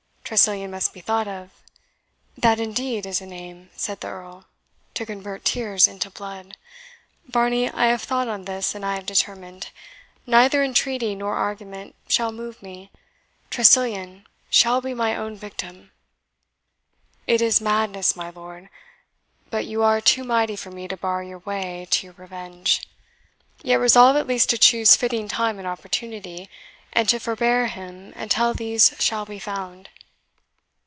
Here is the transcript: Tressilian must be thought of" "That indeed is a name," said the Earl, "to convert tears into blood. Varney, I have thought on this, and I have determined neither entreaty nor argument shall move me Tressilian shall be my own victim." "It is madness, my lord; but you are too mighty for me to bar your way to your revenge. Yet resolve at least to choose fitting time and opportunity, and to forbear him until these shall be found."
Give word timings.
Tressilian 0.23 0.71
must 0.71 0.93
be 0.93 1.01
thought 1.01 1.27
of" 1.27 1.49
"That 2.37 2.57
indeed 2.57 3.05
is 3.05 3.19
a 3.19 3.25
name," 3.25 3.69
said 3.75 3.99
the 3.99 4.07
Earl, 4.07 4.45
"to 4.93 5.05
convert 5.05 5.43
tears 5.43 5.89
into 5.89 6.09
blood. 6.09 6.55
Varney, 7.25 7.69
I 7.69 7.87
have 7.87 8.01
thought 8.03 8.29
on 8.29 8.45
this, 8.45 8.73
and 8.73 8.85
I 8.85 8.95
have 8.95 9.05
determined 9.05 9.71
neither 10.25 10.63
entreaty 10.63 11.15
nor 11.15 11.35
argument 11.35 11.95
shall 12.07 12.31
move 12.31 12.63
me 12.63 12.91
Tressilian 13.49 14.25
shall 14.49 14.79
be 14.79 14.93
my 14.93 15.17
own 15.17 15.35
victim." 15.35 15.91
"It 17.27 17.41
is 17.41 17.59
madness, 17.59 18.15
my 18.15 18.29
lord; 18.29 18.69
but 19.49 19.65
you 19.65 19.83
are 19.83 19.99
too 19.99 20.23
mighty 20.23 20.55
for 20.55 20.71
me 20.71 20.87
to 20.87 20.95
bar 20.95 21.21
your 21.21 21.39
way 21.39 21.89
to 21.91 22.07
your 22.07 22.13
revenge. 22.13 22.87
Yet 23.63 23.81
resolve 23.81 24.15
at 24.15 24.27
least 24.27 24.49
to 24.51 24.57
choose 24.57 24.95
fitting 24.95 25.27
time 25.27 25.59
and 25.59 25.67
opportunity, 25.67 26.49
and 26.93 27.09
to 27.09 27.19
forbear 27.19 27.67
him 27.67 28.13
until 28.15 28.53
these 28.53 28.93
shall 28.97 29.25
be 29.25 29.37
found." 29.37 29.89